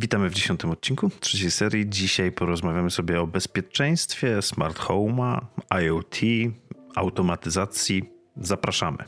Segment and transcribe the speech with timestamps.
[0.00, 1.88] Witamy w dziesiątym odcinku trzeciej serii.
[1.88, 5.40] Dzisiaj porozmawiamy sobie o bezpieczeństwie, smart home'a,
[5.70, 6.20] IoT,
[6.94, 8.02] automatyzacji.
[8.36, 9.04] Zapraszamy.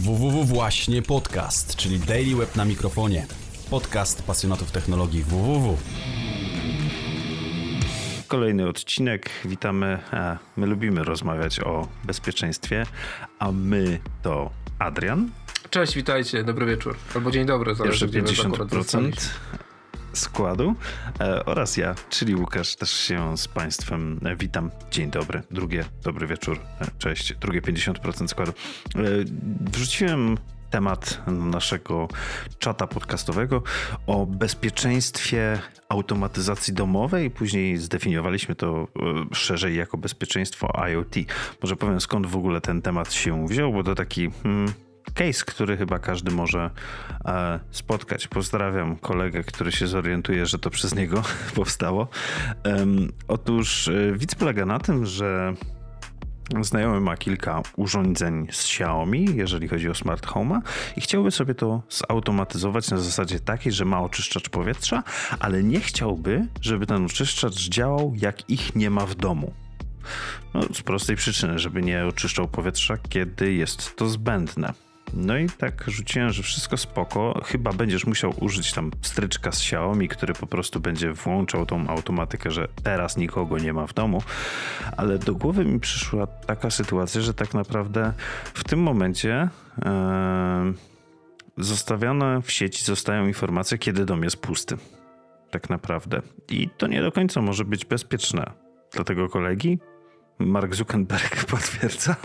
[0.00, 3.26] www właśnie podcast, czyli Daily Web na mikrofonie.
[3.70, 5.76] Podcast pasjonatów technologii www.
[8.28, 9.30] Kolejny odcinek.
[9.44, 9.98] Witamy.
[10.56, 12.86] My lubimy rozmawiać o bezpieczeństwie,
[13.38, 15.30] a my to Adrian.
[15.70, 16.96] Cześć, witajcie, dobry wieczór.
[17.14, 19.12] Albo dzień dobry, zależy gdzie 50%
[20.12, 20.74] składu
[21.20, 24.70] e, oraz ja, czyli Łukasz, też się z Państwem witam.
[24.90, 28.52] Dzień dobry, drugie, dobry wieczór, e, cześć, drugie 50% składu.
[28.52, 29.02] E,
[29.72, 30.38] wrzuciłem
[30.70, 32.08] temat naszego
[32.58, 33.62] czata podcastowego
[34.06, 37.30] o bezpieczeństwie automatyzacji domowej.
[37.30, 38.88] Później zdefiniowaliśmy to
[39.32, 41.14] szerzej jako bezpieczeństwo IoT.
[41.62, 44.72] Może powiem skąd w ogóle ten temat się wziął, bo to taki hmm,
[45.14, 46.70] case, który chyba każdy może
[47.24, 48.28] e, spotkać.
[48.28, 51.22] Pozdrawiam kolegę, który się zorientuje, że to przez niego
[51.54, 52.08] powstało.
[53.28, 55.54] Otóż e, widz polega na tym, że
[56.60, 60.60] Znajomy ma kilka urządzeń z Xiaomi, jeżeli chodzi o smart home,
[60.96, 65.02] i chciałby sobie to zautomatyzować na zasadzie takiej, że ma oczyszczacz powietrza,
[65.40, 69.52] ale nie chciałby, żeby ten oczyszczacz działał jak ich nie ma w domu.
[70.54, 74.87] No, z prostej przyczyny, żeby nie oczyszczał powietrza, kiedy jest to zbędne.
[75.12, 77.40] No i tak rzuciłem, że wszystko spoko.
[77.44, 82.50] Chyba będziesz musiał użyć tam stryczka z Xiaomi, który po prostu będzie włączał tą automatykę,
[82.50, 84.22] że teraz nikogo nie ma w domu.
[84.96, 88.12] Ale do głowy mi przyszła taka sytuacja, że tak naprawdę
[88.54, 89.48] w tym momencie
[89.84, 90.72] e,
[91.56, 94.76] zostawione w sieci zostają informacje, kiedy dom jest pusty.
[95.50, 96.22] Tak naprawdę.
[96.50, 98.52] I to nie do końca może być bezpieczne.
[98.92, 99.78] Dla tego kolegi
[100.38, 102.16] Mark Zuckerberg potwierdza.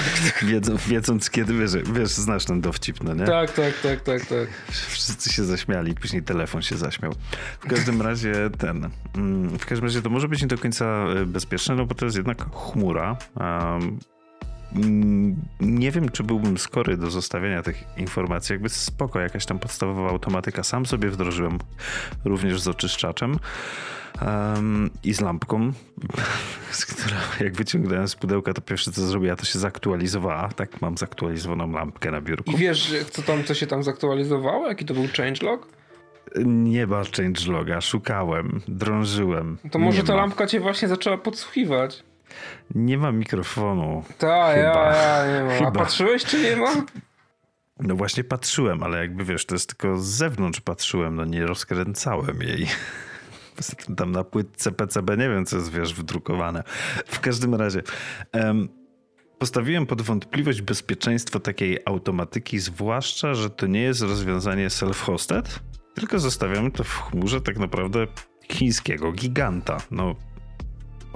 [0.42, 3.24] Wiedząc, wiedząc kiedy, wiesz, wiesz, znasz ten dowcip, no nie?
[3.24, 4.48] Tak, tak, tak, tak, tak.
[4.88, 7.12] Wszyscy się zaśmiali, później telefon się zaśmiał.
[7.60, 11.26] W każdym razie ten, mm, w każdym razie to może być nie do końca e,
[11.26, 13.16] bezpieczne, no bo to jest jednak chmura.
[13.36, 13.98] Um,
[15.60, 18.52] nie wiem, czy byłbym skory do zostawienia tych informacji.
[18.52, 20.62] Jakby spoko, jakaś tam podstawowa automatyka.
[20.62, 21.58] Sam sobie wdrożyłem
[22.24, 23.38] również z oczyszczaczem
[24.22, 25.72] um, i z lampką,
[26.70, 30.48] z która jak wyciągnąłem z pudełka, to pierwsze co zrobiła, to się zaktualizowała.
[30.48, 32.50] Tak, mam zaktualizowaną lampkę na biurku.
[32.50, 34.68] I wiesz, co tam, co się tam zaktualizowało?
[34.68, 35.68] Jaki to był changelog?
[36.44, 39.58] Nie ma changeloga, szukałem, drążyłem.
[39.70, 40.20] To może ta ma.
[40.20, 42.02] lampka cię właśnie zaczęła podsłuchiwać.
[42.74, 44.04] Nie ma mikrofonu.
[44.18, 45.54] Tak, ja, ja, nie ma.
[45.58, 45.68] Chyba.
[45.68, 46.74] A patrzyłeś, czy nie ma?
[47.80, 52.42] No właśnie patrzyłem, ale jakby wiesz, to jest tylko z zewnątrz patrzyłem, no nie rozkręcałem
[52.42, 52.66] jej.
[53.96, 56.62] Tam na płytce PCB nie wiem, co jest, wiesz, wydrukowane.
[57.06, 57.82] W każdym razie...
[58.32, 58.68] Um,
[59.38, 65.42] Postawiłem pod wątpliwość bezpieczeństwo takiej automatyki, zwłaszcza, że to nie jest rozwiązanie self-hosted,
[65.94, 68.06] tylko zostawiamy to w chmurze tak naprawdę
[68.52, 69.78] chińskiego giganta.
[69.90, 70.14] No,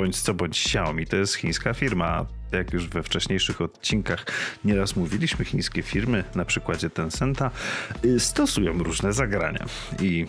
[0.00, 2.26] bądź co bądź Xiaomi to jest chińska firma.
[2.52, 4.26] Jak już we wcześniejszych odcinkach
[4.64, 7.50] nieraz mówiliśmy, chińskie firmy, na przykładzie Tencenta,
[8.04, 9.66] y, stosują różne zagrania
[10.02, 10.26] i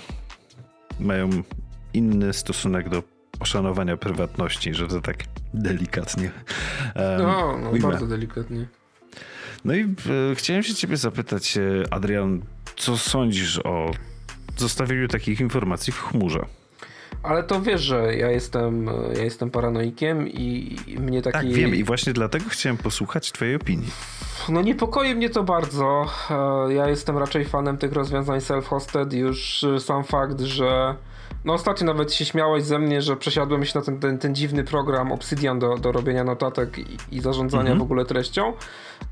[1.00, 1.30] mają
[1.94, 3.04] inny stosunek do
[3.40, 5.18] poszanowania prywatności, że to tak
[5.54, 6.32] delikatnie.
[6.96, 8.68] Um, no, no bardzo delikatnie.
[9.66, 12.42] No i e, chciałem się ciebie zapytać, e, Adrian,
[12.76, 13.92] co sądzisz o
[14.58, 16.46] zostawieniu takich informacji w chmurze?
[17.24, 21.38] Ale to wiesz, że ja jestem, ja jestem paranoikiem i mnie taki...
[21.38, 23.92] Tak, wiem i właśnie dlatego chciałem posłuchać twojej opinii.
[24.50, 26.06] No niepokoi mnie to bardzo.
[26.30, 29.14] E, ja jestem raczej fanem tych rozwiązań self-hosted.
[29.14, 30.96] Już sam fakt, że
[31.46, 34.64] no ostatnio nawet się śmiałeś ze mnie, że przesiadłem się na ten, ten, ten dziwny
[34.64, 37.80] program Obsidian do, do robienia notatek i, i zarządzania mhm.
[37.80, 38.54] w ogóle treścią,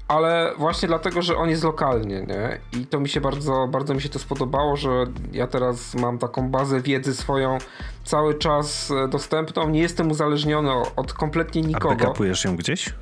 [0.07, 2.59] ale właśnie dlatego, że on jest lokalnie, nie?
[2.79, 4.89] I to mi się bardzo, bardzo mi się to spodobało, że
[5.31, 7.57] ja teraz mam taką bazę wiedzy swoją
[8.04, 11.94] cały czas e, dostępną, nie jestem uzależniony od kompletnie nikogo.
[11.94, 12.94] A backupujesz ją gdzieś?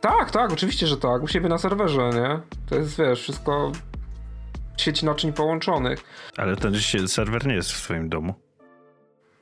[0.00, 1.22] Tak, tak, oczywiście, że tak.
[1.22, 2.40] U siebie na serwerze, nie?
[2.68, 3.72] To jest, wiesz, wszystko
[4.76, 6.04] sieć naczyń połączonych.
[6.36, 6.74] Ale ten
[7.06, 8.34] serwer nie jest w twoim domu.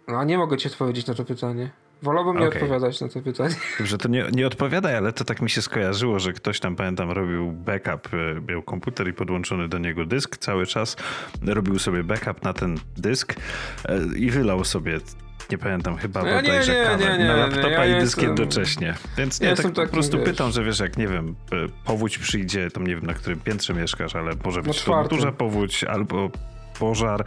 [0.08, 1.70] No, nie mogę ci odpowiedzieć na to pytanie.
[2.02, 2.42] Wolałbym okay.
[2.42, 3.54] nie odpowiadać na to pytanie.
[3.78, 7.10] Dobrze, to nie, nie odpowiadaj, ale to tak mi się skojarzyło, że ktoś tam, pamiętam,
[7.10, 10.96] robił backup, e, miał komputer i podłączony do niego dysk cały czas,
[11.46, 13.34] robił sobie backup na ten dysk
[13.84, 15.00] e, i wylał sobie
[15.50, 18.00] nie pamiętam, chyba no ja bodajże nie, nie, kawę nie, nie, na laptopa ja i
[18.00, 18.94] dysk jestem, jednocześnie.
[19.16, 20.26] Więc nie, ja tak po prostu wiesz.
[20.26, 21.36] pytam, że wiesz, jak nie wiem,
[21.84, 25.84] powódź przyjdzie, tam nie wiem na którym piętrze mieszkasz, ale może być to duża powódź
[25.84, 26.30] albo
[26.78, 27.24] pożar,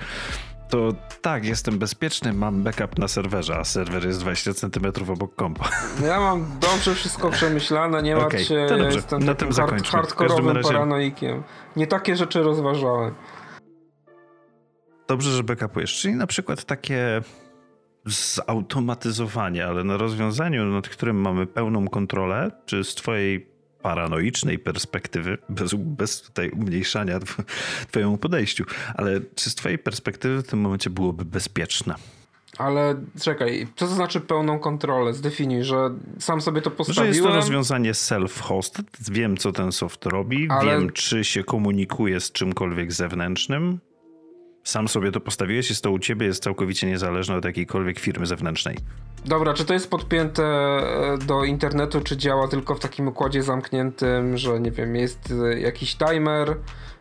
[0.72, 5.70] to tak, jestem bezpieczny, mam backup na serwerze, a serwer jest 20 cm obok kompa.
[6.08, 10.70] Ja mam dobrze wszystko przemyślane, nie się, to ja jestem Na tym hard, hardkorowym razie-
[10.70, 11.44] paranoikiem.
[11.76, 13.14] Nie takie rzeczy rozważałem.
[15.08, 17.22] Dobrze, że backupujesz, czyli na przykład takie
[18.06, 23.48] zautomatyzowanie, ale na rozwiązaniu, nad którym mamy pełną kontrolę, czy z twojej
[23.82, 27.44] paranoicznej perspektywy, bez, bez tutaj umniejszania tw-
[27.92, 28.64] twojemu podejściu,
[28.96, 31.96] ale czy z twojej perspektywy w tym momencie byłoby bezpieczne?
[32.58, 35.14] Ale czekaj, co to znaczy pełną kontrolę?
[35.14, 35.90] Zdefiniuj, że
[36.20, 37.08] sam sobie to Że postawiłem.
[37.08, 42.32] jest to rozwiązanie self-hosted, wiem co ten soft robi, Ale- wiem czy się komunikuje z
[42.32, 43.80] czymkolwiek zewnętrznym.
[44.64, 48.78] Sam sobie to postawiłeś, jest to u ciebie, jest całkowicie niezależne od jakiejkolwiek firmy zewnętrznej.
[49.26, 54.38] Dobra, czy to jest podpięte e, do internetu, czy działa tylko w takim układzie zamkniętym,
[54.38, 56.58] że nie wiem, jest e, jakiś timer,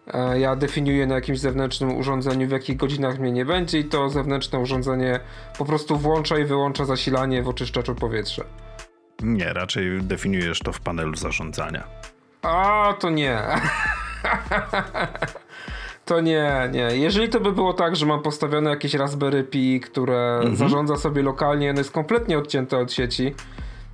[0.07, 4.11] e, ja definiuję na jakimś zewnętrznym urządzeniu, w jakich godzinach mnie nie będzie i to
[4.11, 5.21] zewnętrzne urządzenie
[5.59, 8.45] po prostu włącza i wyłącza zasilanie w oczyszczaczu powietrza.
[9.23, 11.85] Nie, raczej definiujesz to w panelu zarządzania.
[12.43, 13.43] A, to nie.
[16.11, 16.97] To nie, nie.
[16.97, 21.71] Jeżeli to by było tak, że mam postawione jakieś Raspberry Pi, które zarządza sobie lokalnie,
[21.71, 23.35] ono jest kompletnie odcięte od sieci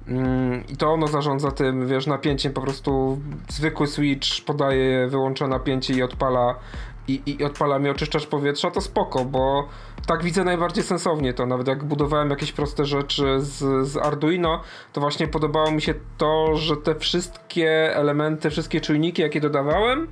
[0.09, 3.19] mm, i to ono zarządza tym, wiesz, napięciem, po prostu
[3.49, 6.55] zwykły switch podaje, wyłącza napięcie i odpala
[7.09, 9.69] i, i odpala mi oczyszczacz powietrza, to spoko, bo
[10.07, 11.47] tak widzę najbardziej sensownie to.
[11.47, 14.63] Nawet jak budowałem jakieś proste rzeczy z, z Arduino,
[14.93, 20.09] to właśnie podobało mi się to, że te wszystkie elementy, wszystkie czujniki, jakie dodawałem,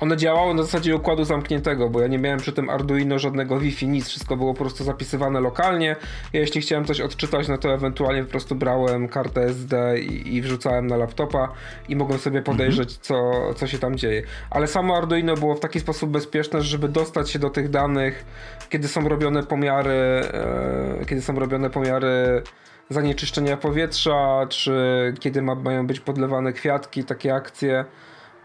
[0.00, 3.88] one działały na zasadzie układu zamkniętego, bo ja nie miałem przy tym Arduino żadnego Wi-Fi,
[3.88, 5.96] nic, wszystko było po prostu zapisywane lokalnie.
[6.32, 10.42] Ja jeśli chciałem coś odczytać, no to ewentualnie po prostu brałem kartę SD i, i
[10.42, 11.52] wrzucałem na laptopa
[11.88, 14.22] i mogłem sobie podejrzeć, co, co się tam dzieje.
[14.50, 18.24] Ale samo Arduino było w taki sposób bezpieczne, żeby dostać się do tych danych,
[18.70, 22.42] kiedy są robione pomiary, e, kiedy są robione pomiary
[22.90, 24.74] zanieczyszczenia powietrza, czy
[25.20, 27.84] kiedy ma, mają być podlewane kwiatki, takie akcje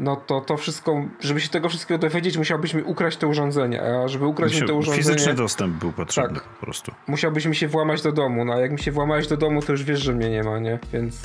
[0.03, 4.07] no to to wszystko, żeby się tego wszystkiego dowiedzieć, musiałbyś mi ukraść to urządzenie, a
[4.07, 6.43] żeby ukraść mi to Musiał- urządzenie, Fizyczny dostęp był potrzebny Tak.
[6.49, 6.91] po prostu.
[7.07, 9.71] musiałbyś mi się włamać do domu, no a jak mi się włamałeś do domu, to
[9.71, 10.79] już wiesz, że mnie nie ma, nie?
[10.93, 11.21] Więc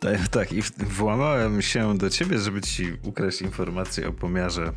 [0.00, 4.72] Tak, tak, i włamałem się do ciebie, żeby ci ukraść informacje o pomiarze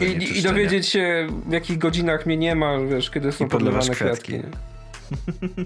[0.00, 4.32] i, i dowiedzieć się, w jakich godzinach mnie nie ma, wiesz, kiedy są podlewane kwiatki.
[4.32, 4.32] kwiatki.
[4.32, 5.64] nie?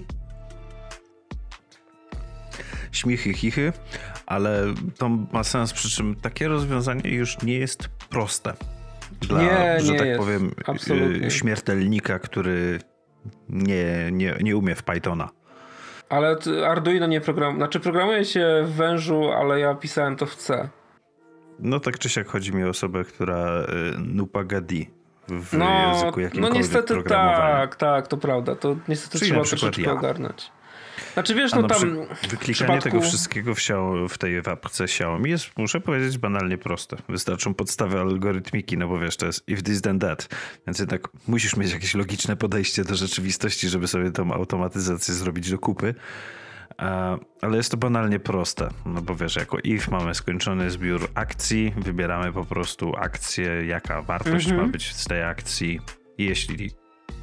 [2.91, 3.73] śmichy, chichy,
[4.31, 4.63] ale
[4.97, 8.53] to ma sens, przy czym takie rozwiązanie już nie jest proste.
[9.21, 10.19] Dla, Nie, że nie tak jest.
[10.19, 11.27] powiem, Absolutnie.
[11.27, 12.79] y, śmiertelnika, który
[13.49, 15.29] nie, nie, nie umie w Pythona.
[16.09, 16.37] Ale
[16.67, 20.69] Arduino nie programuje, znaczy programuje się w wężu, ale ja pisałem to w C.
[21.59, 23.65] No tak czy siak chodzi mi o osobę, która y,
[23.99, 24.89] Nupagadi
[25.29, 27.39] w No, języku no jakimkolwiek niestety programowania.
[27.61, 28.55] tak, tak, to prawda.
[28.55, 29.91] To niestety Czyli trzeba troszeczkę ja.
[29.93, 30.51] ogarnąć.
[31.13, 31.79] Znaczy wiesz, no tam
[32.29, 32.83] Wyklikanie przypadku...
[32.83, 33.59] tego wszystkiego w,
[34.09, 36.97] w tej apce Xiaomi jest, muszę powiedzieć, banalnie proste.
[37.09, 40.29] Wystarczą podstawy algorytmiki, no bo wiesz, to jest if this then that.
[40.67, 45.59] Więc jednak musisz mieć jakieś logiczne podejście do rzeczywistości, żeby sobie tą automatyzację zrobić do
[45.59, 45.95] kupy.
[47.41, 52.33] Ale jest to banalnie proste, no bo wiesz, jako if mamy skończony zbiór akcji, wybieramy
[52.33, 54.65] po prostu akcję, jaka wartość Mhm.
[54.65, 55.79] ma być z tej akcji.
[56.17, 56.71] Jeśli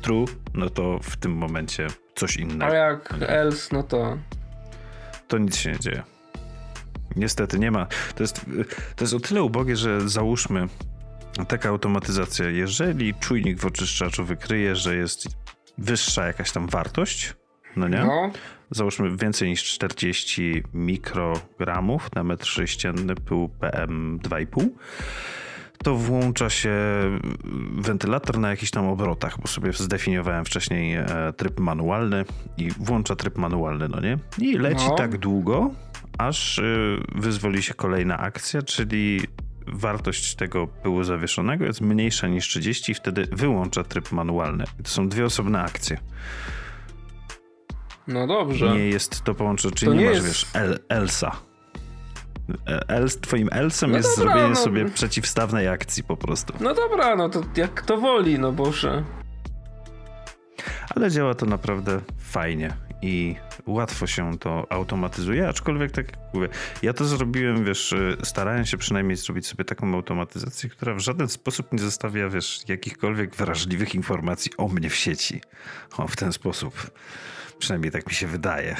[0.03, 1.87] true, no to w tym momencie
[2.19, 4.19] coś innego A jak else, no to...
[5.29, 6.03] to nic się nie dzieje.
[7.17, 7.87] Niestety nie ma.
[8.15, 8.41] To jest,
[8.97, 10.67] to jest o tyle ubogie, że załóżmy
[11.49, 12.51] taka automatyzacja.
[12.51, 15.29] Jeżeli czujnik w oczyszczaczu wykryje, że jest
[15.79, 17.35] wyższa jakaś tam wartość,
[17.77, 18.05] no nie?
[18.05, 18.31] No,
[18.71, 24.69] Załóżmy więcej niż 40 mikrogramów na metr sześcienny pyłu PM2,5
[25.85, 26.75] to włącza się
[27.73, 31.07] wentylator na jakichś tam obrotach, bo sobie zdefiniowałem wcześniej e,
[31.37, 32.25] tryb manualny
[32.57, 34.19] i włącza tryb manualny, no nie?
[34.39, 34.95] I leci No.
[34.95, 35.71] tak długo,
[36.19, 39.21] aż y, wyzwoli się kolejna akcja, czyli
[39.67, 44.65] wartość tego pyłu zawieszonego jest mniejsza niż 30 i wtedy wyłącza tryb manualny.
[44.83, 45.99] To są dwie osobne akcje.
[48.09, 48.71] no dobrze.
[48.71, 51.33] Nie jest to połączone, czyli To nie, nie masz, jest- wiesz, El, Elsa.
[52.89, 54.57] Els, twoim Elsem No jest dobra, zrobienie no.
[54.57, 56.55] sobie przeciwstawnej akcji po prostu.
[56.61, 59.05] No dobra, no to jak kto woli, no boże.
[60.97, 63.37] Ale działa to naprawdę fajnie i
[63.67, 66.49] łatwo się to automatyzuje, aczkolwiek tak jak mówię,
[66.83, 71.29] ja to zrobiłem, wiesz, y, starając się przynajmniej zrobić sobie taką automatyzację, która w żaden
[71.29, 75.41] sposób nie zostawia, wiesz, jakichkolwiek wrażliwych informacji o mnie w sieci.
[75.97, 76.91] O, w ten sposób.
[77.59, 78.77] Przynajmniej tak mi się wydaje.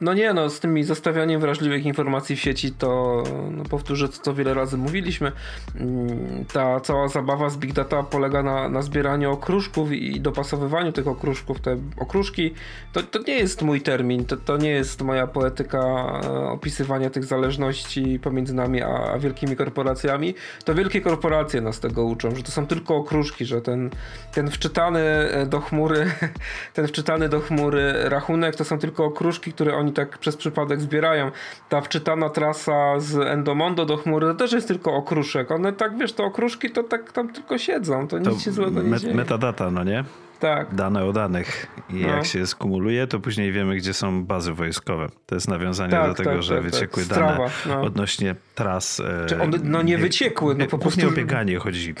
[0.00, 4.54] No nie, no z tymi zostawianiem wrażliwych informacji w sieci to no, powtórzę co wiele
[4.54, 5.32] razy mówiliśmy.
[5.76, 11.08] Mm, ta cała zabawa z Big Data polega na, na zbieraniu okruszków i dopasowywaniu tych
[11.08, 11.60] okruszków.
[11.60, 12.54] Te okruszki
[12.92, 15.78] to, to nie jest mój termin, to, to nie jest moja poetyka
[16.24, 20.34] e, opisywania tych zależności pomiędzy nami a, a wielkimi korporacjami.
[20.64, 23.90] To wielkie korporacje nas tego uczą, że to są tylko okruszki, że ten,
[24.32, 26.10] ten wczytany e, do chmury,
[26.74, 31.30] ten wczytany do chmury rachunek to są tylko okruszki, które oni tak przez przypadek zbierają.
[31.68, 35.50] Ta wczytana trasa z Endomondo do chmury to też jest tylko okruszek.
[35.50, 38.82] One tak, wiesz, te okruszki to tak tam tylko siedzą, to, to nic się złego
[38.82, 39.14] nie dzieje.
[39.14, 40.04] Metadata, no nie?
[40.40, 40.74] Tak.
[40.74, 41.66] Dane o danych.
[41.90, 42.08] I no.
[42.08, 45.08] jak się skumuluje, to później wiemy, gdzie są bazy wojskowe.
[45.26, 47.18] To jest nawiązanie tak, do tego, tak, że tak, wyciekły tak.
[47.18, 47.86] dane Strawa, no.
[47.86, 49.02] odnośnie tras.
[49.26, 51.00] Czy one, no nie wyciekły, no po prostu.
[51.00, 51.96] Nie o bieganie chodziło.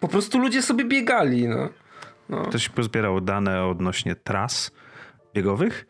[0.00, 1.68] Po prostu ludzie sobie biegali, no.
[2.28, 2.42] no.
[2.42, 4.70] Ktoś pozbierał dane odnośnie tras
[5.34, 5.86] biegowych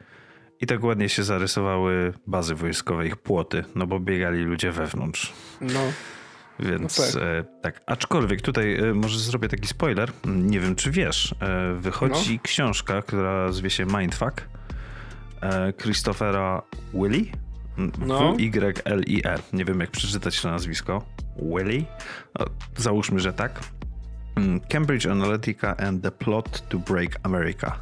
[0.64, 5.32] i tak ładnie się zarysowały bazy wojskowe, ich płoty, no bo biegali ludzie wewnątrz.
[5.60, 5.80] No.
[6.60, 7.22] Więc no tak.
[7.22, 7.82] E, tak.
[7.86, 10.12] aczkolwiek tutaj e, może zrobię taki spoiler.
[10.24, 12.40] Nie wiem, czy wiesz, e, wychodzi no.
[12.42, 14.48] książka, która zwie się Mindfuck
[15.40, 16.62] e, Christophera
[16.94, 17.24] Willy.
[17.98, 18.32] No.
[18.32, 19.38] W-Y-L-I-E.
[19.52, 21.04] Nie wiem, jak przeczytać to nazwisko.
[21.36, 21.84] Willy?
[22.76, 23.60] Załóżmy, że tak.
[24.36, 27.76] Mm, Cambridge Analytica and the Plot to Break America.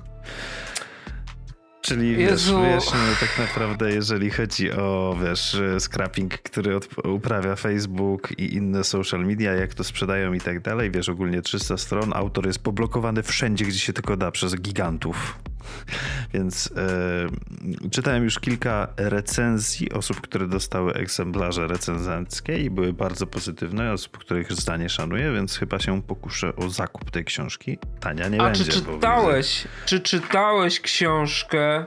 [1.82, 8.84] Czyli wiesz, wyjaśnimy tak naprawdę, jeżeli chodzi o wiesz, scrapping, który uprawia Facebook i inne
[8.84, 13.22] social media, jak to sprzedają i tak dalej, wiesz, ogólnie 300 stron, autor jest poblokowany
[13.22, 15.38] wszędzie, gdzie się tylko da przez gigantów.
[16.35, 23.92] Więc e, czytałem już kilka recenzji osób, które dostały egzemplarze recenzenckie i były bardzo pozytywne,
[23.92, 27.78] osób, których zdanie szanuję, więc chyba się pokuszę o zakup tej książki.
[28.00, 28.64] Tania nie A będzie.
[28.64, 31.85] czy czytałeś, czy czytałeś książkę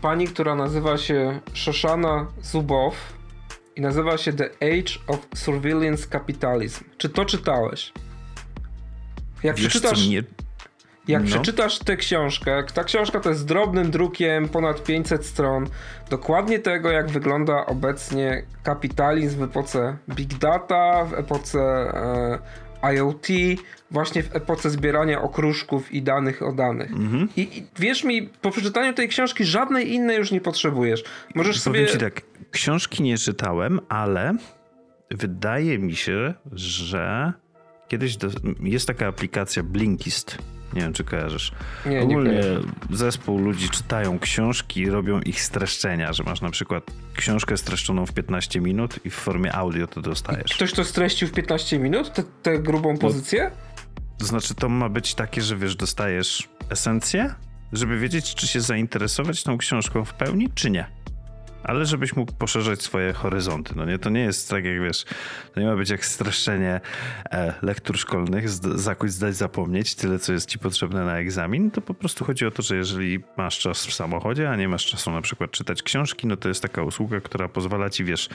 [0.00, 2.94] pani, która nazywa się Shoshana Zubow
[3.76, 6.84] i nazywa się The Age of Surveillance Capitalism.
[6.98, 7.92] Czy to czytałeś?
[9.42, 10.04] Jak Wiesz, przeczytasz...
[10.04, 10.22] Co, nie,
[11.08, 11.28] jak no.
[11.28, 15.66] przeczytasz tę książkę, ta książka to jest drobnym drukiem, ponad 500 stron,
[16.10, 21.58] dokładnie tego, jak wygląda obecnie kapitalizm w epoce Big Data, w epoce
[22.82, 23.26] e, IoT,
[23.90, 26.90] właśnie w epoce zbierania okruszków i danych o danych.
[26.90, 27.28] Mhm.
[27.36, 31.04] I, I, wierz mi, po przeczytaniu tej książki żadnej innej już nie potrzebujesz.
[31.34, 31.92] Możesz Powiem sobie...
[31.92, 34.36] ci tak, książki nie czytałem, ale
[35.10, 37.32] wydaje mi się, że
[37.88, 38.28] kiedyś do...
[38.60, 40.38] jest taka aplikacja Blinkist
[40.72, 41.52] nie wiem, czy kojarzysz.
[41.86, 46.84] Nie, Ogólnie nie zespół ludzi czytają książki i robią ich streszczenia, że masz na przykład
[47.14, 50.50] książkę streszczoną w 15 minut i w formie audio to dostajesz.
[50.50, 52.12] I ktoś to streścił w 15 minut?
[52.42, 53.50] Tę grubą no, pozycję?
[54.18, 57.34] To znaczy, to ma być takie, że wiesz, dostajesz esencję,
[57.72, 60.86] żeby wiedzieć, czy się zainteresować tą książką w pełni, czy nie
[61.68, 63.72] ale żebyś mógł poszerzać swoje horyzonty.
[63.76, 65.04] No nie, to nie jest tak jak wiesz,
[65.54, 66.80] to nie ma być jak streszczenie
[67.30, 71.94] e, lektur szkolnych, zakuć, zdać, zapomnieć, tyle co jest ci potrzebne na egzamin, to po
[71.94, 75.22] prostu chodzi o to, że jeżeli masz czas w samochodzie, a nie masz czasu na
[75.22, 78.28] przykład czytać książki, no to jest taka usługa, która pozwala ci, wiesz,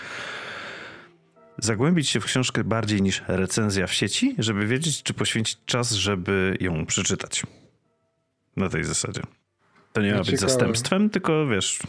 [1.58, 6.58] zagłębić się w książkę bardziej niż recenzja w sieci, żeby wiedzieć, czy poświęcić czas, żeby
[6.60, 7.44] ją przeczytać.
[8.56, 9.22] Na tej zasadzie.
[9.94, 11.80] To nie ma być zastępstwem, tylko wiesz,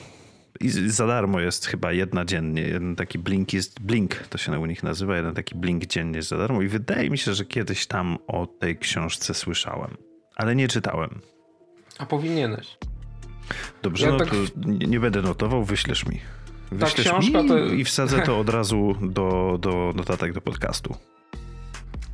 [0.61, 2.63] i za darmo jest chyba jedna dziennie.
[2.63, 6.29] Jeden taki blink jest, blink to się u nich nazywa, jeden taki blink dziennie jest
[6.29, 6.63] za darmo.
[6.63, 9.97] I wydaje mi się, że kiedyś tam o tej książce słyszałem,
[10.37, 11.21] ale nie czytałem.
[11.99, 12.79] A powinieneś.
[13.83, 14.29] Dobrze, ja no tak...
[14.29, 16.21] to nie, będę notował, wyślesz mi.
[16.73, 17.59] Wyślesz mi to...
[17.59, 20.97] i wsadzę to od razu do, do notatek do podcastu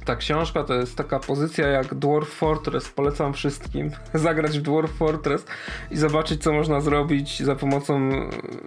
[0.04, 2.88] ta książka to jest taka pozycja jak Dwarf Fortress.
[2.88, 5.47] Polecam wszystkim zagrać w Dwarf Fortress
[5.90, 8.11] i zobaczyć, co można zrobić za pomocą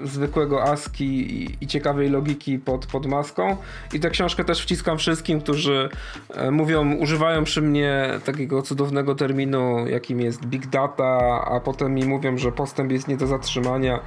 [0.03, 3.57] zwykłego ASCII i, i ciekawej logiki pod, pod maską.
[3.93, 5.89] I tę książkę też wciskam wszystkim, którzy
[6.33, 12.05] e, mówią, używają przy mnie takiego cudownego terminu, jakim jest Big Data, a potem mi
[12.05, 13.99] mówią, że postęp jest nie do zatrzymania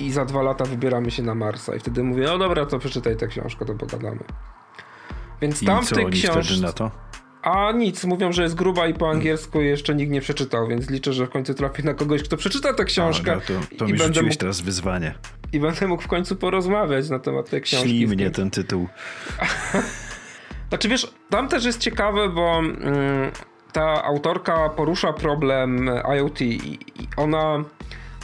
[0.00, 1.74] i, za dwa lata wybieramy się na Marsa.
[1.74, 4.20] I wtedy mówię, no dobra, to przeczytaj tę książkę, to pogadamy.
[5.42, 6.56] Więc tam I co w tej książce.
[6.60, 6.90] na to?
[7.42, 11.12] A nic, mówią, że jest gruba i po angielsku jeszcze nikt nie przeczytał, więc liczę,
[11.12, 13.32] że w końcu trafię na kogoś, kto przeczyta tę książkę.
[13.32, 15.14] A, no to, to i mi będę mógł, teraz wyzwanie.
[15.52, 17.88] I będę mógł w końcu porozmawiać na temat tej książki.
[17.88, 18.88] Ślij mnie ten tytuł.
[20.68, 23.30] znaczy wiesz, tam też jest ciekawe, bo mm,
[23.72, 27.64] ta autorka porusza problem IoT i, i ona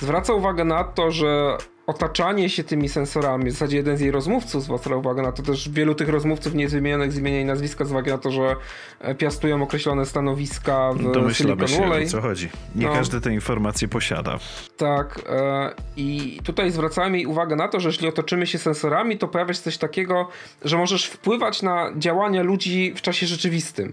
[0.01, 1.57] zwraca uwagę na to, że
[1.89, 5.69] otaczanie się tymi sensorami, w zasadzie jeden z jej rozmówców zwraca uwagę na to, też
[5.69, 8.57] wielu tych rozmówców nie jest wymienionych z imienia i nazwiska z uwagi na to, że
[9.01, 12.09] e, piastują określone stanowiska w Domyślamy Silicon Valley.
[12.11, 12.49] się, o co chodzi.
[12.75, 12.93] Nie No.
[12.93, 14.39] każdy te informacje posiada.
[14.77, 19.29] Tak, e, i tutaj zwracałem jej uwagę na to, że jeśli otoczymy się sensorami, to
[19.29, 20.29] pojawia się coś takiego,
[20.65, 23.93] że możesz wpływać na działania ludzi w czasie rzeczywistym.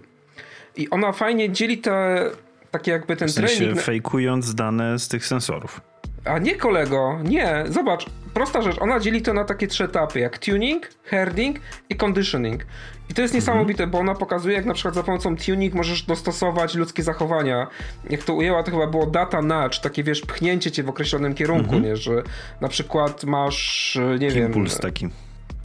[0.75, 2.25] I ona fajnie dzieli te,
[2.71, 3.81] takie jakby ten W sensie trening.
[3.81, 5.81] fejkując dane z tych sensorów.
[6.25, 10.37] A nie kolego, nie, zobacz, prosta rzecz, ona dzieli to na takie trzy etapy, jak
[10.37, 12.65] tuning, herding i conditioning.
[13.09, 16.75] I to jest niesamowite, bo ona pokazuje, jak na przykład za pomocą tuning możesz dostosować
[16.75, 17.67] ludzkie zachowania.
[18.09, 21.79] Jak to ujęła, to chyba było data nudge, takie wiesz, pchnięcie cię w określonym kierunku,
[21.79, 22.23] nie, że
[22.61, 25.09] na przykład masz, nie wiem, Impuls taki.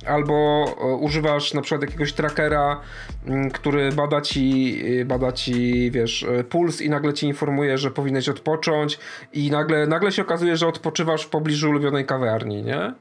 [0.07, 2.81] Albo e, używasz na przykład jakiegoś trackera,
[3.27, 7.91] m, który bada ci, y, bada ci, wiesz, e, puls i nagle ci informuje, że
[7.91, 8.99] powinieneś odpocząć
[9.33, 12.95] i nagle, nagle się okazuje, że odpoczywasz w pobliżu ulubionej kawiarni, nie?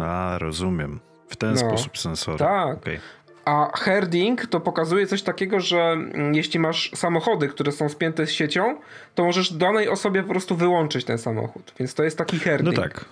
[0.00, 1.00] A, rozumiem.
[1.28, 1.56] W ten No.
[1.56, 2.38] sposób sensory.
[2.38, 2.76] Tak.
[2.78, 3.00] Okej.
[3.44, 8.30] A herding to pokazuje coś takiego, że mm, jeśli masz samochody, które są spięte z
[8.30, 8.76] siecią,
[9.14, 11.72] to możesz danej osobie po prostu wyłączyć ten samochód.
[11.78, 12.76] Więc to jest taki No herding.
[12.76, 13.04] tak.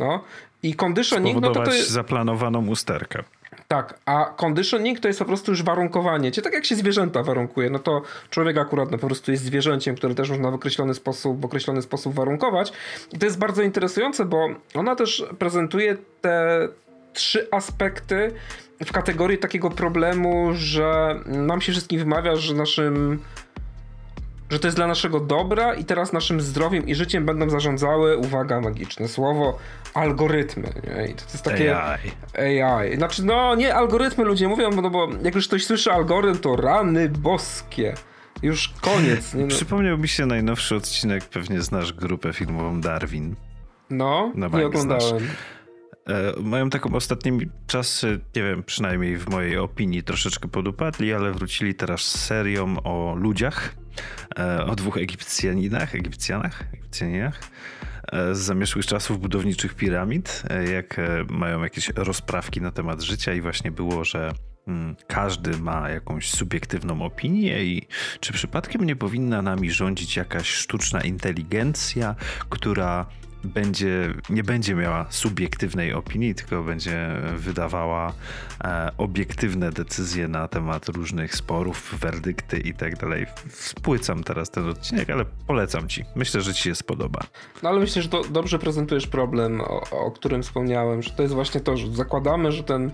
[0.00, 0.20] No.
[0.62, 1.90] I conditioning, no to, to jest...
[1.90, 3.22] zaplanowaną usterkę.
[3.68, 7.70] Tak, a conditioning to jest po prostu już warunkowanie cię, tak jak się zwierzęta warunkuje,
[7.70, 11.40] no to człowiek akurat no, po prostu jest zwierzęciem, które też można w określony sposób,
[11.40, 12.72] w określony sposób warunkować.
[13.12, 16.68] I to jest bardzo interesujące, bo ona też prezentuje te
[17.12, 18.32] trzy aspekty
[18.84, 23.20] w kategorii takiego problemu, że nam się wszystkim wymawia, że naszym
[24.50, 28.60] że to jest dla naszego dobra i teraz naszym zdrowiem i życiem będą zarządzały, uwaga,
[28.60, 29.58] magiczne słowo,
[29.94, 30.72] algorytmy.
[30.84, 31.06] Nie?
[31.06, 31.82] I to jest takie...
[31.82, 32.62] AI.
[32.62, 32.96] AI.
[32.96, 37.08] Znaczy, no nie algorytmy ludzie mówią, no bo jak już ktoś słyszy algorytm, to rany
[37.08, 37.94] boskie.
[38.42, 39.34] Już koniec.
[39.34, 39.48] Nie, no.
[39.48, 43.36] Przypomniał mi się najnowszy odcinek, pewnie znasz grupę filmową Darwin.
[43.90, 45.28] no Na nie oglądałem.
[46.08, 51.74] E, mają taką ostatnimi czasy, nie wiem, przynajmniej w mojej opinii troszeczkę podupadli, ale wrócili
[51.74, 53.74] teraz z serią o ludziach,
[54.38, 57.40] e, o dwóch Egipcjaninach, Egipcjanach, Egipcjaninach
[58.12, 63.40] z zamieszłych czasów budowniczych piramid, e, jak e, mają jakieś rozprawki na temat życia i
[63.40, 64.32] właśnie było, że
[64.66, 67.86] mm, każdy ma jakąś subiektywną opinię i
[68.20, 72.14] czy przypadkiem nie powinna nami rządzić jakaś sztuczna inteligencja,
[72.48, 73.06] która
[73.44, 78.12] będzie, nie będzie miała subiektywnej opinii, tylko będzie wydawała
[78.64, 83.26] e, obiektywne decyzje na temat różnych sporów, werdykty i tak dalej.
[83.50, 86.04] Spłycam teraz ten odcinek, ale polecam ci.
[86.14, 87.20] Myślę, że ci się spodoba.
[87.62, 91.34] No ale myślę, że do, dobrze prezentujesz problem, o, o którym wspomniałem, że to jest
[91.34, 92.90] właśnie to, że zakładamy, że ten,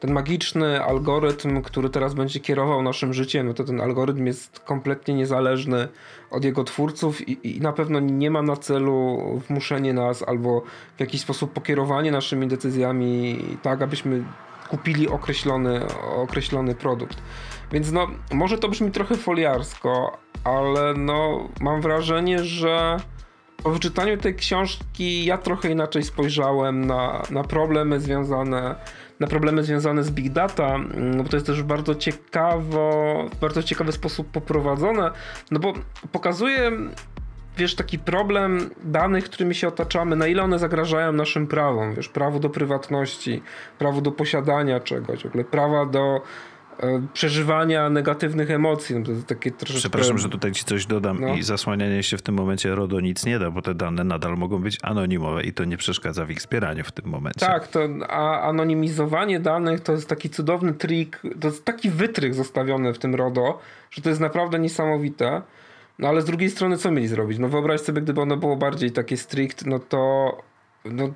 [0.00, 5.14] ten magiczny algorytm, który teraz będzie kierował naszym życiem, no to ten algorytm jest kompletnie
[5.14, 5.88] niezależny
[6.30, 10.62] od jego twórców i, i na pewno nie ma na celu wmuszenie nas albo
[10.96, 14.24] w jakiś sposób pokierowanie naszymi decyzjami tak, abyśmy
[14.70, 15.80] kupili określony,
[16.16, 17.18] określony produkt.
[17.72, 22.96] Więc no, może to brzmi trochę foliarsko, ale no, mam wrażenie, że
[23.62, 28.74] po wyczytaniu tej książki ja trochę inaczej spojrzałem na, na problemy związane
[29.20, 33.62] na problemy związane z big data, mm, bo to jest też bardzo ciekawo, w bardzo
[33.62, 35.10] ciekawy sposób poprowadzone,
[35.50, 35.72] no bo
[36.12, 36.72] pokazuje
[37.56, 42.38] wiesz, taki problem danych, którymi się otaczamy, na ile one zagrażają naszym prawom, wiesz, prawo
[42.38, 43.42] do prywatności,
[43.78, 46.20] prawo do posiadania czegoś, w ogóle prawa do
[47.12, 49.80] przeżywania negatywnych emocji, no to takie troszeczkę...
[49.80, 51.34] Przepraszam, że tutaj ci coś dodam No.
[51.34, 54.58] i zasłanianie się w tym momencie RODO nic nie da, bo te dane nadal mogą
[54.58, 57.46] być anonimowe i to nie przeszkadza w ich zbieraniu w tym momencie.
[57.46, 62.94] Tak, to a anonimizowanie danych to jest taki cudowny trik, to jest taki wytrych zostawiony
[62.94, 63.58] w tym RODO,
[63.90, 65.42] że to jest naprawdę niesamowite.
[65.98, 67.38] No ale z drugiej strony co mieli zrobić?
[67.38, 70.32] No wyobraź sobie, gdyby ono było bardziej takie strict, no to
[70.84, 71.08] no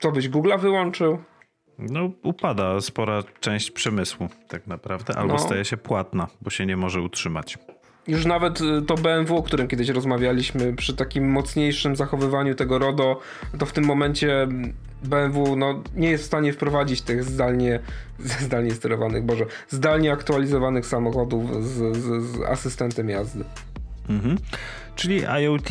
[0.00, 1.18] co byś Google'a wyłączył?
[1.78, 5.38] No, upada spora część przemysłu, tak naprawdę, albo No.
[5.38, 7.58] staje się płatna, bo się nie może utrzymać.
[8.06, 13.20] Już nawet y, to BMW, o którym kiedyś rozmawialiśmy, przy takim mocniejszym zachowywaniu tego RODO,
[13.58, 14.48] to w tym momencie
[15.04, 17.80] BMW no, nie jest w stanie wprowadzić tych zdalnie,
[18.46, 23.44] zdalnie sterowanych, boże, zdalnie aktualizowanych samochodów z, z, z asystentem jazdy.
[24.08, 24.38] Mhm.
[24.96, 25.68] Czyli IoT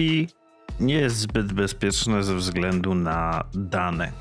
[0.79, 4.11] nie jest zbyt bezpieczne ze względu na dane,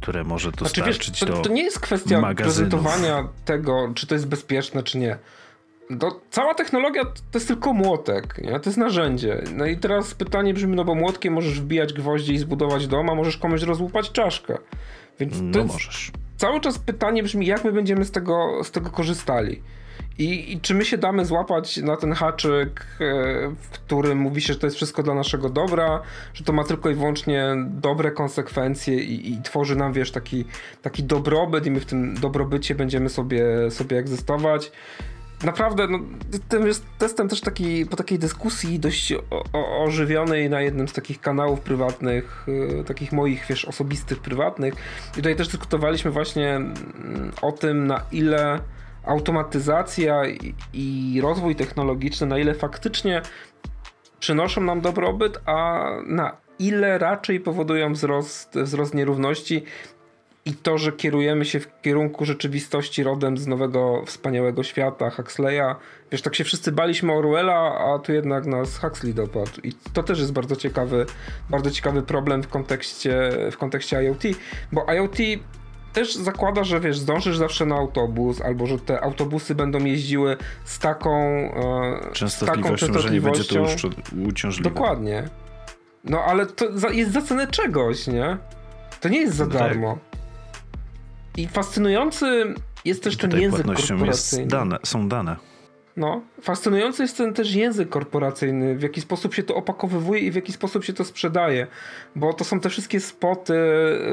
[0.00, 2.70] które może Znaczy, wiesz, dostarczyć to, to nie jest kwestia magazynów.
[2.70, 5.18] prezentowania tego, czy to jest bezpieczne, czy nie.
[6.00, 8.60] To, cała technologia to jest tylko młotek, nie?
[8.60, 9.42] to jest narzędzie.
[9.54, 13.14] No i teraz pytanie brzmi, no bo młotkiem możesz wbijać gwoździe i zbudować dom, a
[13.14, 14.58] możesz komuś rozłupać czaszkę.
[15.20, 16.10] Więc No możesz.
[16.36, 19.62] cały czas pytanie brzmi, jak my będziemy z tego, z tego korzystali.
[20.18, 23.04] I, I, czy my się damy złapać na ten haczyk, e,
[23.60, 26.02] w którym mówi się, że to jest wszystko dla naszego dobra,
[26.34, 30.44] że to ma tylko i wyłącznie dobre konsekwencje i, i tworzy nam, wiesz, taki,
[30.82, 34.72] taki dobrobyt i my w tym dobrobycie będziemy sobie, sobie egzystować
[35.44, 35.98] naprawdę, no,
[36.48, 40.92] tym jest testem też taki, po takiej dyskusji dość o, o, ożywionej na jednym z
[40.92, 42.46] takich kanałów prywatnych,
[42.80, 44.74] y, takich moich, wiesz, osobistych, prywatnych.
[45.12, 48.60] I tutaj też dyskutowaliśmy właśnie mm, o tym, na ile
[49.06, 50.22] automatyzacja
[50.72, 53.22] i, rozwój technologiczny, na ile faktycznie
[54.20, 59.64] przynoszą nam dobrobyt, a na ile raczej powodują wzrost, wzrost nierówności
[60.46, 65.74] i to, że kierujemy się w kierunku rzeczywistości rodem z nowego, wspaniałego świata, Huxleya.
[66.12, 69.60] Wiesz, tak się wszyscy baliśmy Orwella, a tu jednak nas Huxley dopadł.
[69.62, 71.06] I to też jest bardzo ciekawy,
[71.50, 74.22] bardzo ciekawy problem w kontekście, w kontekście IoT,
[74.72, 75.18] bo IoT
[75.94, 80.78] też zakłada, że wiesz, zdążysz zawsze na autobus, albo że te autobusy będą jeździły z
[80.78, 84.70] taką e, częstotliwością, z taką częstotliwością, że nie będzie to uciążliwe.
[84.70, 85.28] Dokładnie.
[86.04, 88.36] No ale to za, jest za cenę czegoś, nie?
[89.00, 89.54] To nie jest za tak.
[89.54, 89.98] darmo.
[91.36, 92.54] I fascynujący
[92.84, 94.42] jest też ten język korporacyjny.
[94.42, 95.36] Jest dane, są dane.
[95.96, 100.34] No, fascynujący jest ten też język korporacyjny, w jaki sposób się to opakowywuje i w
[100.34, 101.66] jaki sposób się to sprzedaje.
[102.16, 103.54] Bo to są te wszystkie spoty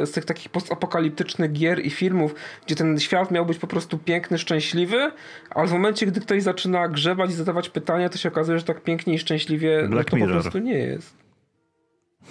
[0.05, 4.37] z tych takich postapokaliptycznych gier i filmów, gdzie ten świat miał być po prostu piękny,
[4.37, 5.11] szczęśliwy,
[5.49, 8.83] ale w momencie, gdy ktoś zaczyna grzebać i zadawać pytania, to się okazuje, że tak
[8.83, 10.35] pięknie i szczęśliwie no to Mirror.
[10.35, 11.17] po prostu nie jest.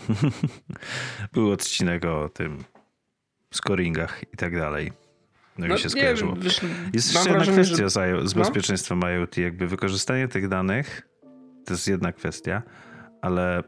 [1.33, 2.59] Był odcinek o tym
[3.55, 4.93] scoringach i tak dalej.
[5.61, 6.35] No, no i się skojarzyło.
[6.37, 6.61] Wiesz,
[6.93, 8.29] jest jeszcze jedna kwestia że...
[8.29, 8.43] z, no?
[8.43, 9.09] bezpieczeństwem no?
[9.09, 9.37] IoT.
[9.37, 11.09] Jakby wykorzystanie tych danych
[11.67, 12.63] to jest jedna kwestia,
[13.23, 13.63] ale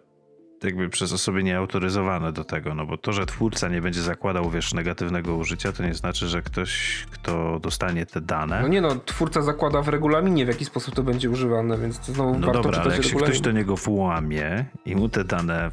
[0.65, 4.75] jakby przez osoby nieautoryzowane do tego, no bo to, że twórca nie będzie zakładał, wiesz,
[4.75, 8.63] negatywnego użycia, to nie znaczy, że ktoś, kto dostanie te dane...
[8.63, 12.13] No nie no, twórca zakłada w regulaminie, w jaki sposób to będzie używane, więc to
[12.13, 15.71] znowu no warto dobra, ale jak się ktoś do niego włamie i mu te dane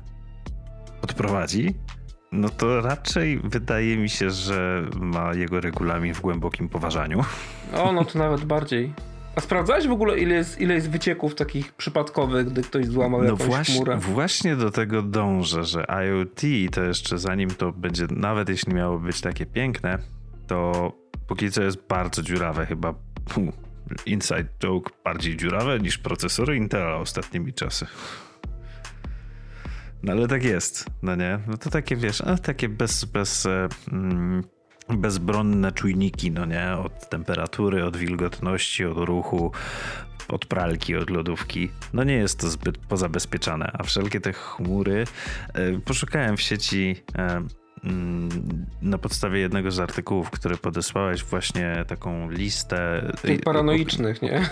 [1.01, 1.75] odprowadzi,
[2.31, 7.23] no to raczej wydaje mi się, że ma jego regulamin w głębokim poważaniu.
[7.73, 8.93] O, no to nawet bardziej.
[9.35, 13.31] A sprawdzałeś w ogóle, ile jest, ile jest wycieków takich przypadkowych, gdy ktoś złamał no
[13.31, 13.97] jakąś właśnie, chmurę?
[13.97, 19.21] Właśnie do tego dążę, że IoT to jeszcze zanim to będzie, nawet jeśli miało być
[19.21, 19.97] takie piękne,
[20.47, 20.91] to
[21.27, 22.93] póki co jest bardzo dziurawe chyba.
[24.05, 27.85] inside joke bardziej dziurawe niż procesory Intela ostatnimi czasy.
[30.03, 31.39] No ale tak jest, no nie?
[31.47, 34.43] No to takie, wiesz, a, takie bez, bez, e, mm,
[34.89, 36.77] bezbronne czujniki, no nie?
[36.77, 39.51] Od temperatury, od wilgotności, od ruchu,
[40.27, 41.69] od pralki, od lodówki.
[41.93, 45.05] No nie jest to zbyt pozabezpieczane, a wszelkie te chmury...
[45.53, 46.95] E, poszukałem w sieci...
[47.17, 47.43] E,
[47.83, 48.29] mm,
[48.81, 53.11] na podstawie jednego z artykułów, który podesłałeś, właśnie taką listę.
[53.21, 54.49] Tych paranoicznych, nie?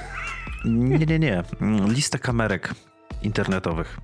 [0.65, 1.43] Nie, nie, nie.
[1.87, 2.73] Listę kamerek
[3.23, 3.97] internetowych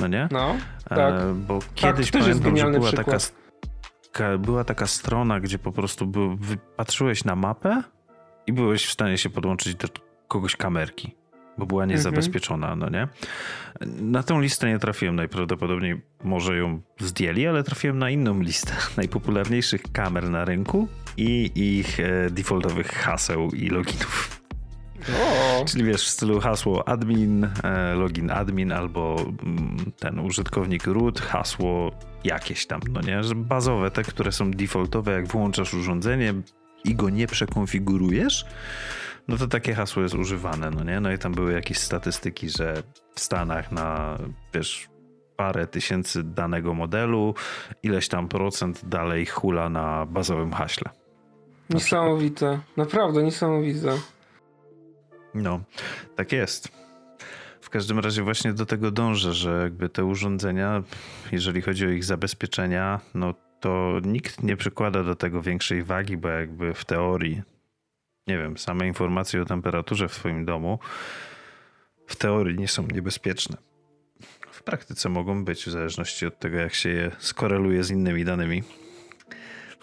[0.00, 0.28] no nie?
[0.30, 0.56] No,
[0.90, 1.14] e, tak.
[1.14, 3.18] E, bo tak, kiedyś tak, pamiętam, że była taka,
[4.38, 6.38] była taka strona, gdzie po prostu był,
[6.76, 7.82] patrzyłeś na mapę
[8.46, 9.88] i byłeś w stanie się podłączyć do
[10.28, 11.14] kogoś kamerki,
[11.58, 11.98] bo była mhm.
[11.98, 13.08] niezabezpieczona, no nie?
[14.00, 19.82] Na tą listę nie trafiłem najprawdopodobniej, może ją zdjęli, ale trafiłem na inną listę najpopularniejszych
[19.92, 24.31] kamer na rynku i ich e, defaultowych haseł i loginów.
[25.08, 25.64] O.
[25.64, 31.90] Czyli wiesz, w stylu hasło admin, e, login admin albo mm, ten użytkownik root, hasło
[32.24, 33.22] jakieś tam, no nie?
[33.22, 36.34] Że bazowe, te, które są defaultowe, jak włączasz urządzenie
[36.84, 38.46] i go nie przekonfigurujesz,
[39.28, 41.00] no to takie hasło jest używane, no nie?
[41.00, 42.82] No i tam były jakieś statystyki, że
[43.14, 44.18] w Stanach na,
[44.54, 44.88] wiesz,
[45.36, 47.34] parę tysięcy danego modelu,
[47.82, 50.90] ileś tam procent dalej hula na bazowym haśle.
[51.70, 53.96] Niesamowite, naprawdę niesamowite.
[55.34, 55.60] No,
[56.16, 56.68] tak jest.
[57.60, 60.82] W każdym razie właśnie do tego dążę, że jakby te urządzenia,
[61.32, 66.28] jeżeli chodzi o ich zabezpieczenia, no to nikt nie przykłada do tego większej wagi, bo
[66.28, 67.42] jakby w teorii,
[68.26, 70.78] nie wiem, same informacje o temperaturze w twoim domu
[72.06, 73.56] w teorii nie są niebezpieczne.
[74.50, 78.62] W praktyce mogą być, w zależności od tego, jak się je skoreluje z innymi danymi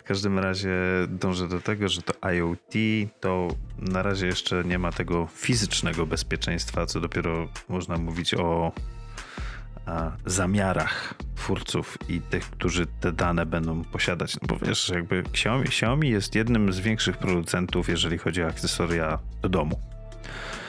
[0.10, 0.76] każdym razie
[1.08, 2.74] dążę do tego, że to IoT
[3.20, 8.72] to na razie jeszcze nie ma tego fizycznego bezpieczeństwa, co dopiero można mówić o
[10.26, 14.36] zamiarach twórców i tych, którzy te dane będą posiadać.
[14.42, 19.20] No bo wiesz, jakby Xiaomi, Xiaomi jest jednym z większych producentów, jeżeli chodzi o akcesoria
[19.42, 19.80] do domu.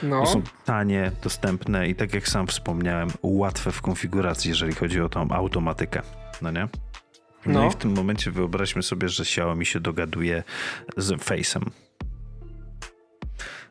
[0.03, 0.25] No.
[0.25, 5.31] są tanie, dostępne i tak jak sam wspomniałem, łatwe w konfiguracji, jeżeli chodzi o tą
[5.31, 6.01] automatykę.
[6.41, 6.67] No nie?
[7.45, 10.43] No, no, i w tym momencie wyobraźmy sobie, że Xiaomi się dogaduje
[10.97, 11.61] z Face'em.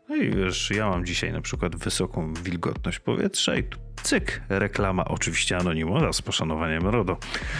[0.08, 5.04] No i wiesz, ja mam dzisiaj na przykład wysoką wilgotność powietrza i tu cyk, reklama,
[5.04, 7.16] oczywiście anonimowa z poszanowaniem RODO.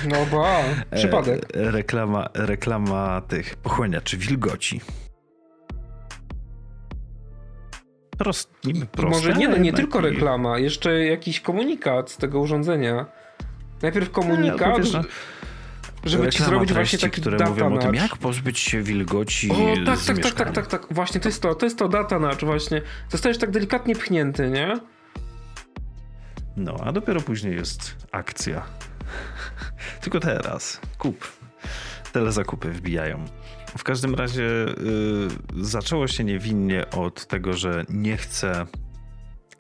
[0.09, 0.62] No ba,
[0.96, 1.57] przypadek.
[1.57, 4.81] E, reklama, reklama tych pochłaniaczy wilgoci.
[8.18, 8.51] Prost,
[8.92, 13.07] proste, Może nie, no, nie jednak tylko reklama, jeszcze jakiś komunikat z tego urządzenia.
[13.83, 15.05] Najpierw komunikat, ale
[16.05, 19.51] żeby ci zrobić właśnie treści, taki które data mówią o tym, jak pozbyć się wilgoci
[19.51, 20.87] O, tak, tak, tak, tak, tak, tak.
[20.91, 22.83] Właśnie to jest to, to jest to data nudge właśnie.
[23.09, 24.81] Zostajesz tak delikatnie pchnięty, nie?
[26.57, 28.63] No, a dopiero później jest akcja.
[30.03, 30.81] Tylko teraz.
[30.99, 31.29] Kup.
[32.13, 33.25] Telezakupy wbijają.
[33.79, 38.67] W każdym razie y, zaczęło się niewinnie od tego, że nie chcę,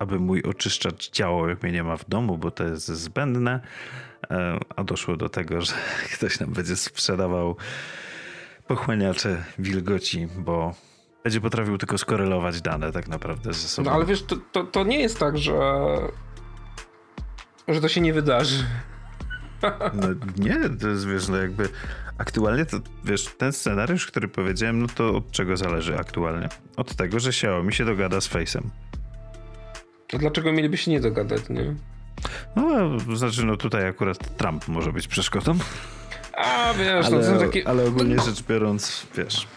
[0.00, 3.60] aby mój oczyszczacz działał, jak mnie nie ma w domu, bo to jest zbędne.
[4.30, 5.72] E, a doszło do tego, że
[6.14, 7.56] ktoś nam będzie sprzedawał
[8.66, 10.74] pochłaniacze wilgoci, bo
[11.24, 13.90] będzie potrafił tylko skorelować dane tak naprawdę ze sobą.
[13.90, 15.54] No ale wiesz, to, to, to nie jest tak, że
[17.68, 18.64] że to się nie wydarzy.
[19.92, 21.68] No nie, to jest wiesz, no jakby
[22.18, 26.48] aktualnie to wiesz, ten scenariusz, który powiedziałem, no to od czego zależy aktualnie?
[26.76, 28.62] Od tego, że Xiaomi się dogada z Face'em.
[30.10, 31.74] To dlaczego mieliby się nie dogadać, nie?
[32.56, 35.58] No, a znaczy, no tutaj akurat Trump może być przeszkodą,
[36.32, 37.68] A wiesz, no to ale, są takie...
[37.68, 39.48] ale ogólnie rzecz biorąc, wiesz,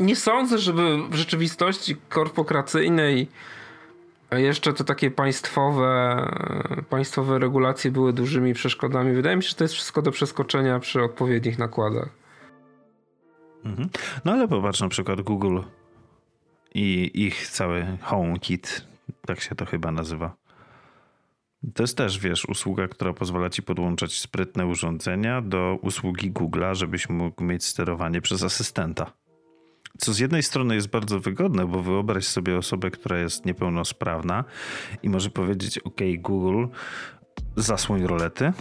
[0.00, 3.28] Nie sądzę, żeby w rzeczywistości korporacyjnej
[4.30, 6.22] a jeszcze te takie państwowe,
[6.90, 9.14] państwowe regulacje były dużymi przeszkodami.
[9.14, 12.08] Wydaje mi się, że to jest wszystko do przeskoczenia przy odpowiednich nakładach.
[13.64, 13.88] mhm.
[14.24, 15.58] no ale popatrz na przykład Google
[16.74, 18.86] i ich cały HomeKit,
[19.26, 20.36] tak się to chyba nazywa.
[21.74, 27.08] To jest też, wiesz, usługa, która pozwala ci podłączać sprytne urządzenia do usługi Google'a, żebyś
[27.08, 29.12] mógł mieć sterowanie przez asystenta.
[29.98, 34.44] Co z jednej strony jest bardzo wygodne, bo wyobraź sobie osobę, która jest niepełnosprawna
[35.02, 36.66] i może powiedzieć: OK, Google,
[37.56, 38.52] zasłoń rolety,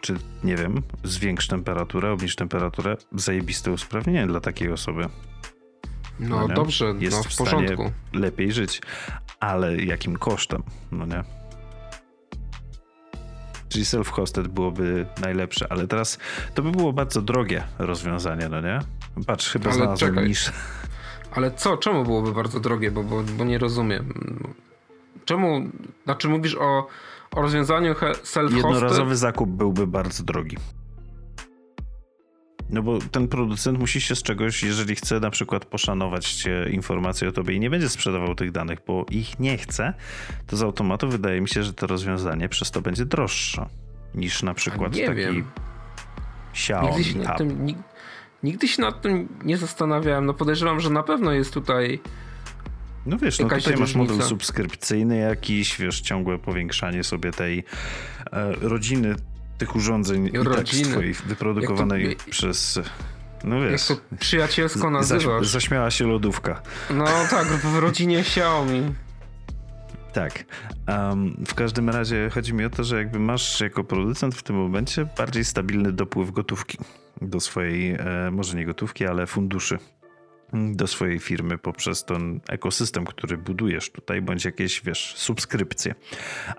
[0.00, 2.96] czy nie wiem, zwiększ temperaturę, obniż temperaturę.
[3.12, 5.06] Zajebiste usprawnienie dla takiej osoby.
[6.28, 7.92] No, No dobrze, Jest no w w porządku.
[8.12, 8.82] lepiej żyć,
[9.40, 10.62] ale jakim kosztem?
[10.92, 11.22] No nie.
[13.68, 16.18] Czyli self-hosted byłoby najlepsze, ale teraz
[16.54, 18.78] to by było bardzo drogie rozwiązanie, no nie?
[19.26, 20.28] Patrz, chyba Ale znalazłem czekaj.
[20.28, 20.52] niż.
[21.34, 21.76] Ale co?
[21.76, 22.90] Czemu byłoby bardzo drogie?
[22.90, 24.14] Bo, bo, bo nie rozumiem.
[25.24, 25.60] Czemu?
[26.04, 26.86] Znaczy mówisz o,
[27.30, 28.56] o rozwiązaniu self-hosted?
[28.56, 30.56] Jednorazowy zakup byłby bardzo drogi.
[32.72, 37.28] No bo ten producent musi się z czegoś, jeżeli chce na przykład poszanować cię informacje
[37.28, 39.94] o tobie i nie będzie sprzedawał tych danych, bo ich nie chce,
[40.46, 43.66] to z automatu wydaje mi się, że to rozwiązanie przez to będzie droższe
[44.14, 45.44] niż na przykład taki wiem.
[46.52, 47.78] Xiaomi Nigdy się, nad tym, nig,
[48.42, 50.26] nigdy się nad tym nie zastanawiałem.
[50.26, 52.00] No podejrzewam, że na pewno jest tutaj.
[53.06, 57.64] No wiesz, no tutaj masz model subskrypcyjny jakiś, wiesz, ciągłe powiększanie sobie tej
[58.32, 59.14] e, rodziny
[59.66, 60.90] tych urządzeń i tak Rodziny.
[60.90, 62.80] swojej wyprodukowanej Jak to- przez...
[63.44, 65.46] No Jak wiesz, to przyjacielsko zaś, nazywasz.
[65.48, 66.62] zaśmiała się lodówka.
[66.90, 68.94] No tak, w rodzinie Xiaomi.
[70.12, 70.44] Tak.
[70.86, 74.56] Em, w każdym razie chodzi mi o to, że jakby masz jako producent w tym
[74.56, 76.78] momencie bardziej stabilny dopływ gotówki
[77.20, 79.78] do swojej, e, może nie gotówki, ale funduszy
[80.52, 85.94] do swojej firmy poprzez ten ekosystem, który budujesz tutaj, bądź jakieś, wiesz, subskrypcje.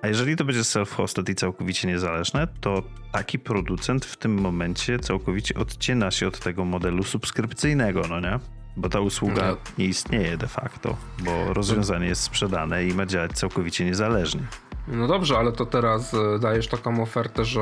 [0.01, 5.55] A jeżeli to będzie self-hosted i całkowicie niezależne, to taki producent w tym momencie całkowicie
[5.55, 8.39] odcina się od tego modelu subskrypcyjnego, no nie?
[8.77, 9.57] Bo ta usługa No.
[9.77, 14.41] nie istnieje de facto, bo rozwiązanie jest sprzedane i ma działać całkowicie niezależnie.
[14.87, 17.61] No dobrze, ale to teraz e, dajesz taką ofertę, że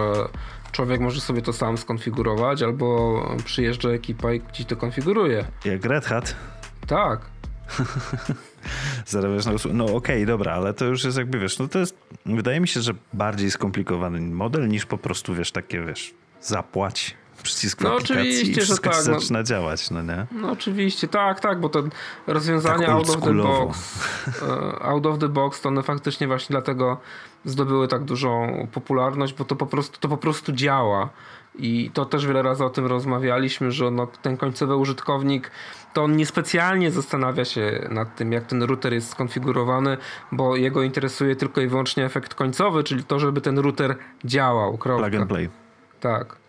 [0.72, 5.46] człowiek może sobie to sam skonfigurować, albo przyjeżdża ekipa i ci to konfiguruje.
[5.66, 6.36] Jak Red Hat
[6.88, 7.20] Tak.
[9.06, 9.78] zarabiasz na usługę.
[9.78, 12.82] No okej, dobra, ale to już jest jakby, wiesz, no to jest, wydaje mi się,
[12.82, 17.18] że bardziej skomplikowany model niż po prostu, wiesz, takie, wiesz, zapłać,
[17.52, 19.20] przycisk w No aplikacji oczywiście, i wszystko tak, no.
[19.20, 20.26] zaczyna działać, no nie?
[20.32, 21.84] No oczywiście, tak, tak, bo te
[22.28, 24.00] rozwiązania Tak out of the box,
[24.42, 26.98] e, out of the box, to one faktycznie właśnie dlatego
[27.46, 31.10] zdobyły tak dużą popularność, bo to po prostu, to po prostu działa.
[31.56, 35.52] I to też wiele razy o tym rozmawialiśmy, że no, ten końcowy użytkownik
[35.94, 39.98] to on niespecjalnie zastanawia się nad tym, jak ten router jest skonfigurowany,
[40.32, 44.78] bo jego interesuje tylko i wyłącznie efekt końcowy, czyli to, żeby ten router działał.
[44.78, 45.10] Kropka.
[45.10, 45.50] Plug and play.
[46.00, 46.41] Tak.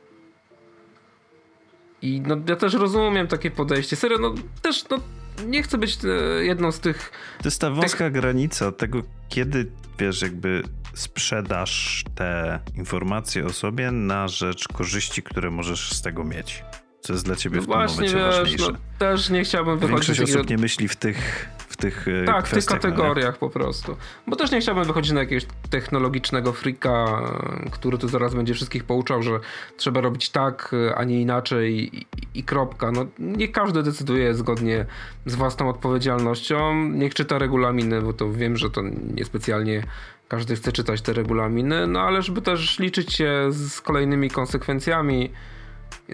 [2.03, 3.97] I no, ja też rozumiem takie podejście.
[3.97, 4.99] Serio, no też no,
[5.47, 7.11] nie chcę być e, jedną z tych.
[7.39, 10.63] To jest ta wąska granica tego, kiedy, wiesz, jakby
[10.95, 16.65] sprzedasz te informacje o sobie na rzecz korzyści, które możesz z tego mieć.
[17.01, 18.73] Co jest dla ciebie No w tym właśnie, momencie wiesz, ważniejsze.
[18.73, 20.39] no, też nie chciałbym wychodzić Większość takiego...
[20.39, 23.97] osób nie myśli w tych, w tych Tak, w tych no kategoriach po prostu.
[24.27, 27.23] Bo też nie chciałbym wychodzić na jakiegoś technologicznego frika,
[27.71, 29.41] który tu zaraz będzie wszystkich pouczał, że
[29.77, 32.93] trzeba robić tak, a nie inaczej i, i kropka.
[32.93, 34.87] No, nie każdy decyduje zgodnie
[35.27, 36.89] z własną odpowiedzialnością.
[36.89, 38.83] Niech czyta regulaminy, bo to wiem, że to
[39.15, 39.83] niespecjalnie
[40.29, 45.31] każdy chce czytać te regulaminy, no ale żeby też liczyć się z kolejnymi konsekwencjami,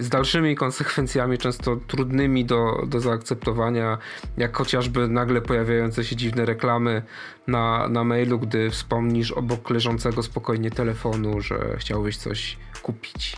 [0.01, 3.99] z dalszymi konsekwencjami, często trudnymi do, do zaakceptowania,
[4.37, 7.03] jak chociażby nagle pojawiające się dziwne reklamy
[7.47, 13.37] na, na mailu, gdy wspomnisz obok leżącego spokojnie telefonu, że chciałbyś coś kupić.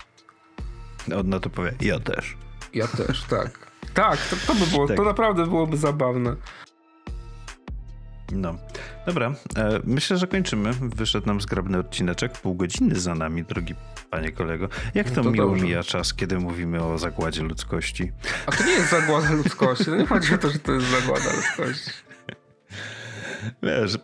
[1.16, 2.36] On na to powie, ja też.
[2.74, 3.70] Ja też, tak.
[3.94, 4.96] Tak, to, to by było, tak.
[4.96, 6.36] to naprawdę byłoby zabawne.
[8.32, 8.56] No,
[9.06, 9.34] dobra.
[9.56, 10.72] E, myślę, że kończymy.
[10.72, 12.32] Wyszedł nam zgrabny odcineczek.
[12.32, 13.74] Pół godziny za nami, drogi
[14.10, 14.68] panie kolego.
[14.94, 15.64] Jak to, no to miło dobrze.
[15.64, 18.12] mija czas, kiedy mówimy o zagładzie ludzkości?
[18.46, 19.84] A to nie jest zagłada ludzkości.
[19.90, 21.90] No nie chodzi o to, że to jest zagłada ludzkości.
[23.62, 23.98] Wiesz,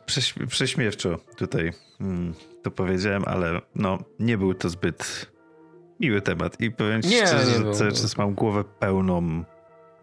[0.48, 5.30] prześmiewczo tutaj hmm, to powiedziałem, ale no, nie był to zbyt
[6.00, 6.60] miły temat.
[6.60, 9.44] I powiem ci nie, szczerze, że cały czas mam głowę pełną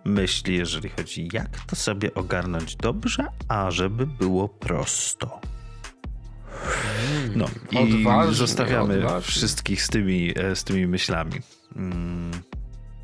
[0.06, 5.42] myśli, jeżeli chodzi, jak to sobie ogarnąć dobrze, a żeby było prosto.
[7.36, 9.22] No i odważnie, zostawiamy odważnie.
[9.22, 11.34] wszystkich z tymi, e, z tymi myślami.
[11.76, 12.32] Mm.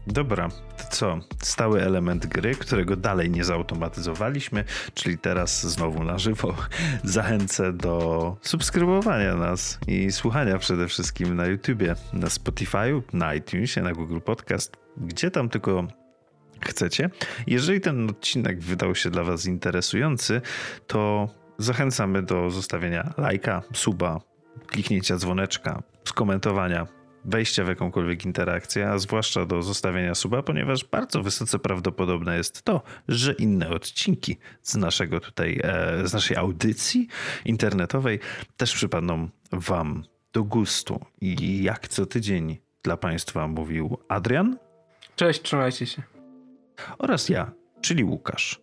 [0.07, 1.19] Dobra, to co?
[1.43, 6.55] Stały element gry, którego dalej nie zautomatyzowaliśmy, czyli teraz znowu na żywo.
[7.03, 13.93] Zachęcę do subskrybowania nas i słuchania przede wszystkim na YouTubie, na Spotify'u, na iTunesie, na
[13.93, 15.87] Google Podcast, gdzie tam tylko
[16.65, 17.09] chcecie.
[17.47, 20.41] Jeżeli ten odcinek wydał się dla Was interesujący,
[20.87, 24.19] to zachęcamy do zostawienia lajka, suba,
[24.67, 26.87] kliknięcia dzwoneczka, skomentowania,
[27.25, 32.81] wejścia w jakąkolwiek interakcję, a zwłaszcza do zostawienia suba, ponieważ bardzo wysoce prawdopodobne jest to,
[33.07, 37.07] że inne odcinki z naszego tutaj, e, z naszej audycji
[37.45, 38.19] internetowej
[38.57, 41.05] też przypadną Wam do gustu.
[41.21, 44.57] I jak co tydzień dla Państwa mówił Adrian.
[45.15, 46.18] Cześć, trzymajcie się
[46.97, 48.61] oraz ja, czyli Łukasz.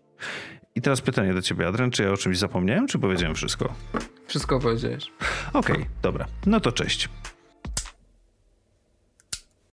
[0.74, 3.74] I teraz pytanie do ciebie, Adrian, czy ja o czymś zapomniałem, czy powiedziałem wszystko?
[4.26, 5.12] Wszystko powiedziałeś.
[5.52, 6.26] Okej, okay, dobra.
[6.46, 7.08] No to cześć.